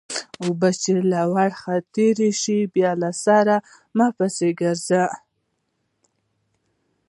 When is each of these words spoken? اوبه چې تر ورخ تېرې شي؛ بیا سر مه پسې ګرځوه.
اوبه 0.43 0.69
چې 0.81 0.91
تر 1.13 1.23
ورخ 1.35 1.59
تېرې 1.93 2.29
شي؛ 2.41 2.59
بیا 2.73 2.91
سر 3.23 3.47
مه 3.97 4.07
پسې 4.17 4.49
ګرځوه. 4.59 5.07